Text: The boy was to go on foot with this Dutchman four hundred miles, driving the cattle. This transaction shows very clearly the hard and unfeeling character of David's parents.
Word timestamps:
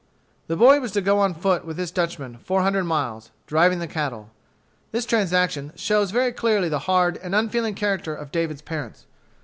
The 0.47 0.55
boy 0.55 0.79
was 0.79 0.91
to 0.93 1.01
go 1.01 1.19
on 1.19 1.35
foot 1.35 1.63
with 1.63 1.77
this 1.77 1.91
Dutchman 1.91 2.39
four 2.39 2.63
hundred 2.63 2.85
miles, 2.85 3.29
driving 3.45 3.77
the 3.77 3.85
cattle. 3.87 4.31
This 4.91 5.05
transaction 5.05 5.73
shows 5.75 6.09
very 6.09 6.31
clearly 6.31 6.69
the 6.69 6.79
hard 6.89 7.17
and 7.17 7.35
unfeeling 7.35 7.75
character 7.75 8.15
of 8.15 8.31
David's 8.31 8.63
parents. 8.63 9.05